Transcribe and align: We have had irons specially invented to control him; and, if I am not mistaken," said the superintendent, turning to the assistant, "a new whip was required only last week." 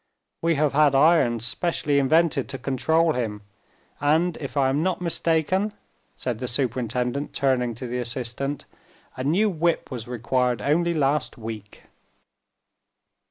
We 0.41 0.55
have 0.55 0.73
had 0.73 0.95
irons 0.95 1.45
specially 1.45 1.99
invented 1.99 2.49
to 2.49 2.57
control 2.57 3.13
him; 3.13 3.43
and, 3.99 4.35
if 4.37 4.57
I 4.57 4.69
am 4.69 4.81
not 4.81 4.99
mistaken," 4.99 5.73
said 6.15 6.39
the 6.39 6.47
superintendent, 6.47 7.33
turning 7.33 7.75
to 7.75 7.85
the 7.85 7.99
assistant, 7.99 8.65
"a 9.15 9.23
new 9.23 9.47
whip 9.47 9.91
was 9.91 10.07
required 10.07 10.59
only 10.59 10.95
last 10.95 11.37
week." 11.37 11.83